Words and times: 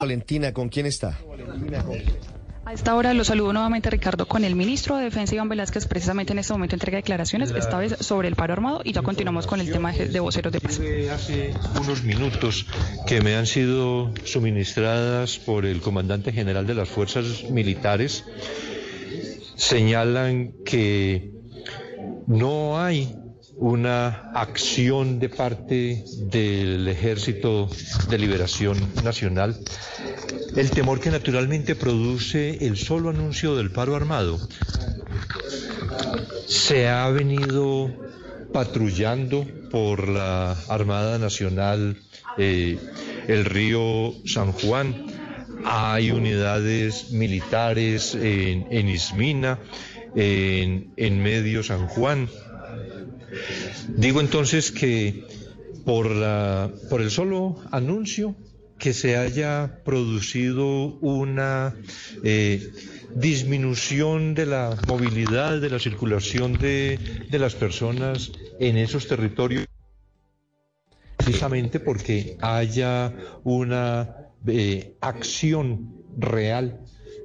Valentina, 0.00 0.54
¿con 0.54 0.70
quién 0.70 0.86
está? 0.86 1.18
A 2.64 2.72
esta 2.72 2.94
hora 2.94 3.12
lo 3.12 3.22
saludo 3.22 3.52
nuevamente 3.52 3.90
Ricardo 3.90 4.26
con 4.26 4.44
el 4.44 4.56
ministro 4.56 4.96
de 4.96 5.04
Defensa 5.04 5.34
Iván 5.34 5.50
Velázquez, 5.50 5.86
precisamente 5.86 6.32
en 6.32 6.38
este 6.38 6.54
momento 6.54 6.74
entrega 6.74 6.96
declaraciones, 6.96 7.50
esta 7.50 7.76
vez 7.76 7.96
sobre 8.00 8.28
el 8.28 8.34
paro 8.34 8.54
armado 8.54 8.80
y 8.82 8.92
ya 8.92 9.02
continuamos 9.02 9.46
con 9.46 9.60
el 9.60 9.70
tema 9.70 9.92
de 9.92 10.20
voceros 10.20 10.54
de 10.54 10.60
paz. 10.60 10.80
Hace 11.12 11.52
unos 11.78 12.02
minutos 12.02 12.64
que 13.06 13.20
me 13.20 13.36
han 13.36 13.46
sido 13.46 14.10
suministradas 14.24 15.38
por 15.38 15.66
el 15.66 15.82
comandante 15.82 16.32
general 16.32 16.66
de 16.66 16.74
las 16.74 16.88
fuerzas 16.88 17.44
militares 17.50 18.24
señalan 19.56 20.52
que 20.64 21.30
no 22.26 22.80
hay 22.80 23.14
una 23.60 24.30
acción 24.34 25.18
de 25.18 25.28
parte 25.28 26.02
del 26.30 26.88
Ejército 26.88 27.68
de 28.08 28.18
Liberación 28.18 28.78
Nacional, 29.04 29.54
el 30.56 30.70
temor 30.70 30.98
que 30.98 31.10
naturalmente 31.10 31.74
produce 31.76 32.66
el 32.66 32.78
solo 32.78 33.10
anuncio 33.10 33.54
del 33.56 33.70
paro 33.70 33.94
armado. 33.94 34.40
Se 36.46 36.88
ha 36.88 37.08
venido 37.10 37.90
patrullando 38.50 39.46
por 39.70 40.08
la 40.08 40.52
Armada 40.68 41.18
Nacional 41.18 41.98
eh, 42.38 42.78
el 43.28 43.44
río 43.44 44.14
San 44.24 44.52
Juan. 44.52 45.06
Hay 45.66 46.10
unidades 46.10 47.10
militares 47.10 48.14
en, 48.14 48.88
Ismina, 48.88 49.58
en, 50.16 50.94
en 50.96 51.22
Medio 51.22 51.62
San 51.62 51.86
Juan, 51.86 52.30
Digo 53.88 54.20
entonces 54.20 54.70
que 54.70 55.24
por, 55.84 56.10
la, 56.10 56.70
por 56.88 57.00
el 57.00 57.10
solo 57.10 57.56
anuncio 57.70 58.36
que 58.78 58.92
se 58.94 59.16
haya 59.16 59.82
producido 59.84 60.98
una 61.00 61.76
eh, 62.24 62.72
disminución 63.14 64.34
de 64.34 64.46
la 64.46 64.76
movilidad, 64.88 65.60
de 65.60 65.70
la 65.70 65.78
circulación 65.78 66.54
de, 66.54 66.98
las 67.30 67.54
personas 67.54 68.32
en 68.58 68.78
esos 68.78 69.06
territorios, 69.06 69.66
precisamente 71.18 71.78
porque 71.78 72.38
haya 72.40 73.12
una 73.44 74.16
eh, 74.46 74.96
acción 75.00 76.02
real 76.16 76.80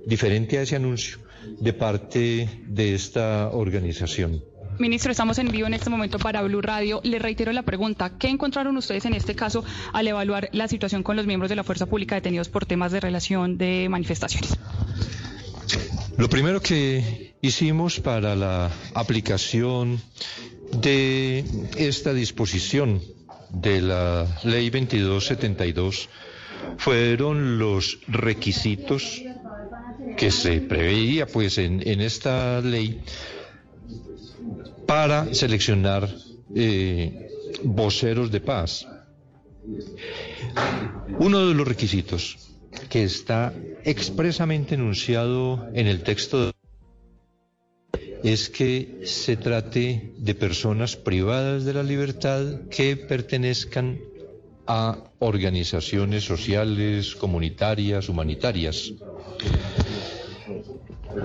diferente 0.05 0.57
a 0.57 0.63
ese 0.63 0.75
anuncio 0.75 1.19
de 1.59 1.71
parte 1.71 2.49
de 2.67 2.95
esta 2.95 3.49
organización. 3.51 4.43
Ministro, 4.77 5.11
estamos 5.11 5.37
en 5.39 5.49
vivo 5.51 5.67
en 5.67 5.73
este 5.73 5.89
momento 5.89 6.19
para 6.19 6.41
Blue 6.41 6.61
Radio. 6.61 6.99
Le 7.03 7.17
reitero 7.17 7.53
la 7.53 7.63
pregunta, 7.63 8.11
¿qué 8.19 8.27
encontraron 8.27 8.75
ustedes 8.75 9.05
en 9.05 9.13
este 9.13 9.33
caso 9.33 9.63
al 9.93 10.07
evaluar 10.07 10.49
la 10.51 10.67
situación 10.67 11.01
con 11.01 11.15
los 11.15 11.25
miembros 11.25 11.49
de 11.49 11.55
la 11.55 11.63
Fuerza 11.63 11.85
Pública 11.85 12.15
detenidos 12.15 12.49
por 12.49 12.65
temas 12.65 12.91
de 12.91 12.99
relación 12.99 13.57
de 13.57 13.87
manifestaciones? 13.89 14.57
Lo 16.17 16.29
primero 16.29 16.61
que 16.61 17.35
hicimos 17.41 18.01
para 18.01 18.35
la 18.35 18.69
aplicación 18.93 20.01
de 20.81 21.45
esta 21.77 22.13
disposición 22.13 23.01
de 23.51 23.81
la 23.81 24.25
Ley 24.43 24.69
2272 24.69 26.09
fueron 26.77 27.59
los 27.59 27.99
requisitos 28.07 29.21
que 30.17 30.31
se 30.31 30.59
preveía 30.59 31.27
pues 31.27 31.57
en, 31.59 31.81
en 31.87 32.01
esta 32.01 32.59
ley 32.61 33.01
para 34.85 35.33
seleccionar 35.33 36.09
eh, 36.55 37.29
voceros 37.63 38.31
de 38.31 38.39
paz. 38.41 38.87
Uno 41.19 41.47
de 41.47 41.53
los 41.53 41.67
requisitos 41.67 42.37
que 42.89 43.03
está 43.03 43.53
expresamente 43.83 44.75
enunciado 44.75 45.67
en 45.73 45.87
el 45.87 46.03
texto 46.03 46.51
es 48.23 48.49
que 48.49 49.01
se 49.05 49.37
trate 49.37 50.13
de 50.17 50.35
personas 50.35 50.95
privadas 50.95 51.63
de 51.63 51.73
la 51.73 51.83
libertad 51.83 52.61
que 52.69 52.97
pertenezcan 52.97 53.99
a 54.67 54.97
organizaciones 55.19 56.23
sociales, 56.23 57.15
comunitarias, 57.15 58.09
humanitarias. 58.09 58.93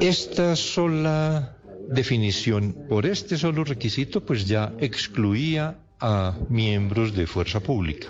Esta 0.01 0.57
sola 0.57 1.57
definición 1.91 2.87
por 2.89 3.05
este 3.05 3.37
solo 3.37 3.65
requisito 3.65 4.25
pues 4.25 4.47
ya 4.47 4.73
excluía 4.78 5.77
a 5.99 6.37
miembros 6.49 7.15
de 7.15 7.27
fuerza 7.27 7.61
pública. 7.61 8.09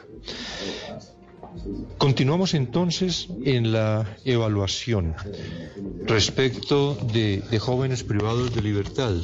Continuamos 1.98 2.54
entonces 2.54 3.28
en 3.44 3.72
la 3.72 4.16
evaluación 4.24 5.14
respecto 6.06 6.94
de, 7.12 7.42
jóvenes 7.58 8.04
privados 8.04 8.54
de 8.54 8.62
libertad. 8.62 9.14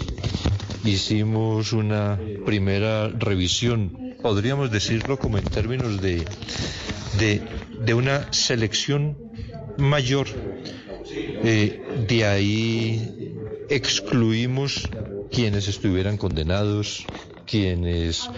Hicimos 0.84 1.72
una 1.72 2.18
primera 2.44 3.08
revisión, 3.08 4.16
podríamos 4.22 4.70
decirlo 4.70 5.18
como 5.18 5.38
en 5.38 5.44
términos 5.44 6.00
de, 6.00 6.24
de, 7.84 7.94
una 7.94 8.32
selección 8.32 9.16
mayor. 9.78 10.26
Eh, 11.08 12.04
de 12.08 12.24
ahí 12.24 13.25
excluimos 13.68 14.88
quienes 15.30 15.68
estuvieran 15.68 16.16
condenados, 16.16 17.06
quienes 17.46 18.28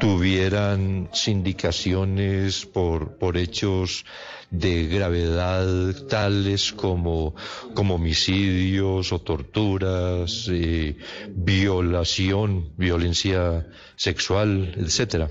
tuvieran 0.00 1.08
sindicaciones 1.12 2.66
por, 2.66 3.18
por 3.18 3.36
hechos 3.36 4.04
de 4.50 4.86
gravedad 4.86 6.06
tales 6.06 6.72
como, 6.72 7.34
como 7.74 7.96
homicidios 7.96 9.12
o 9.12 9.18
torturas, 9.20 10.48
eh, 10.50 10.96
violación, 11.28 12.72
violencia 12.76 13.66
sexual, 13.96 14.74
etcétera. 14.78 15.30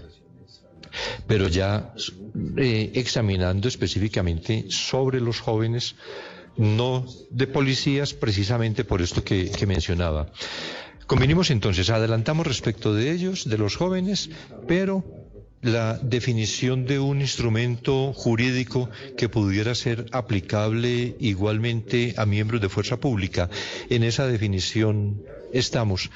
Pero 1.28 1.48
ya 1.48 1.94
eh, 2.58 2.92
examinando 2.96 3.68
específicamente 3.68 4.66
sobre 4.70 5.20
los 5.22 5.40
jóvenes, 5.40 5.96
no 6.58 7.06
de 7.30 7.48
policías, 7.48 8.14
precisamente 8.14 8.84
por 8.84 9.02
esto 9.02 9.24
que, 9.24 9.52
mencionaba. 9.68 10.32
Convenimos 11.06 11.52
entonces, 11.52 11.90
adelantamos 11.90 12.48
respecto 12.48 12.94
de 12.94 13.12
ellos, 13.12 13.48
de 13.50 13.58
los 13.58 13.76
jóvenes, 13.76 14.30
pero 14.68 15.04
la 15.62 15.98
definición 15.98 16.86
de 16.86 17.00
un 17.00 17.22
instrumento 17.22 18.14
jurídico 18.14 18.90
que 19.18 19.30
pudiera 19.30 19.74
ser 19.74 20.06
aplicable 20.12 21.16
igualmente 21.20 22.14
a 22.18 22.26
miembros 22.26 22.62
de 22.62 22.70
fuerza 22.70 22.98
pública. 23.00 23.50
En 23.90 24.04
esa 24.04 24.28
definición 24.28 25.24
estamos. 25.54 26.12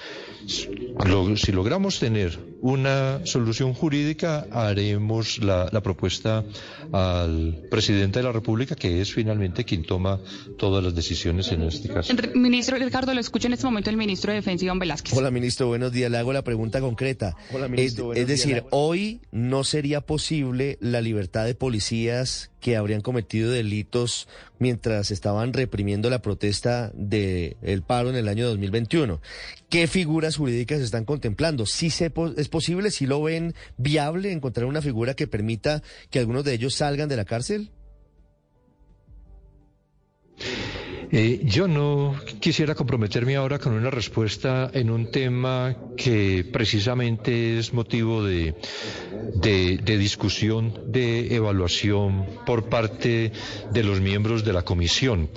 si 0.46 1.52
logramos 1.52 2.00
tener 2.00 2.51
una 2.62 3.26
solución 3.26 3.74
jurídica, 3.74 4.48
haremos 4.52 5.40
la, 5.40 5.70
propuesta 5.82 6.44
al 6.92 7.60
presidente 7.70 8.20
de 8.20 8.24
la 8.24 8.32
República, 8.32 8.76
que 8.76 9.02
es 9.02 9.12
finalmente 9.12 9.66
quien 9.66 9.84
toma 9.84 10.20
todas 10.58 10.84
las 10.84 10.94
decisiones 10.94 11.52
en 11.52 11.64
este 11.64 11.90
caso. 11.90 12.14
Ministro 12.36 12.78
Ricardo, 12.78 13.14
lo 13.14 13.20
escucha 13.20 13.48
en 13.48 13.54
este 13.54 13.66
momento 13.66 13.90
el 13.90 13.98
ministro 13.98 14.32
de 14.32 14.38
Defensa, 14.38 14.66
Iván 14.66 14.80
Velázquez. 14.80 15.18
Hola, 15.18 15.32
ministro, 15.32 15.68
buenos 15.68 15.92
días. 15.92 16.12
Le 16.12 16.18
hago 16.18 16.34
la 16.34 16.44
pregunta 16.44 16.80
concreta. 16.80 17.36
Hola, 17.52 17.68
ministro, 17.68 18.14
es, 18.14 18.28
decir, 18.28 18.64
hoy 18.70 19.22
no 19.32 19.64
sería 19.64 20.02
posible 20.02 20.78
la 20.82 21.02
libertad 21.02 21.46
de 21.46 21.56
policías 21.56 22.52
que 22.62 22.78
habrían 22.78 23.02
cometido 23.02 23.52
delitos 23.52 24.28
mientras 24.60 25.10
estaban 25.10 25.52
reprimiendo 25.52 26.10
la 26.12 26.22
protesta 26.22 26.92
del 26.94 27.58
el 27.64 27.82
paro 27.82 28.12
en 28.12 28.16
el 28.16 28.28
año 28.28 28.48
2021. 28.48 29.20
¿Qué 29.70 29.88
figuras 29.88 30.38
jurídicas 30.38 30.80
están 30.80 31.04
contemplando? 31.04 31.66
¿Si 31.66 31.90
se, 31.90 32.12
es 32.38 32.48
posible, 32.52 32.92
si 32.92 33.08
lo 33.08 33.24
ven 33.24 33.56
viable 33.78 34.32
encontrar 34.32 34.68
una 34.68 34.84
figura 34.84 35.16
que 35.16 35.26
permita 35.26 35.82
que 36.12 36.20
algunos 36.20 36.44
de 36.44 36.54
ellos 36.54 36.76
salgan 36.76 37.10
de 37.10 37.18
la 37.18 37.26
cárcel? 37.26 37.72
Eh, 41.14 41.42
yo 41.44 41.68
no 41.68 42.16
quisiera 42.40 42.74
comprometerme 42.74 43.36
ahora 43.36 43.60
con 43.60 43.74
una 43.74 43.90
respuesta 43.90 44.72
en 44.74 44.90
un 44.90 45.12
tema 45.12 45.76
que 45.98 46.46
precisamente 46.50 47.60
es 47.60 47.74
motivo 47.74 48.24
de, 48.24 48.56
de, 49.36 49.98
discusión, 49.98 50.74
de 50.88 51.36
evaluación 51.36 52.26
por 52.46 52.70
parte 52.70 53.34
de 53.74 53.84
los 53.84 54.00
miembros 54.00 54.46
de 54.46 54.54
la 54.54 54.64
comisión. 54.64 55.30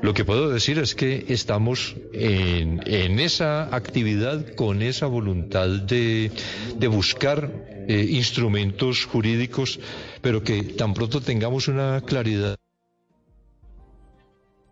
Lo 0.00 0.14
que 0.14 0.24
puedo 0.24 0.48
decir 0.48 0.78
es 0.78 0.94
que 0.94 1.24
estamos 1.28 1.96
en, 2.12 3.18
esa 3.18 3.74
actividad 3.74 4.54
con 4.54 4.80
esa 4.80 5.06
voluntad 5.06 5.68
de, 5.68 6.30
de 6.78 6.86
buscar 6.86 7.50
eh, 7.88 8.06
instrumentos 8.10 9.04
jurídicos, 9.04 9.80
pero 10.20 10.44
que 10.44 10.62
tan 10.62 10.94
pronto 10.94 11.20
tengamos 11.20 11.66
una 11.66 12.00
claridad. 12.02 12.55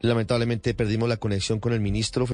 Lamentablemente 0.05 0.75
perdimos 0.75 1.09
la 1.09 1.17
conexión 1.17 1.61
con 1.61 1.73
el 1.73 1.81
ministro. 1.81 2.27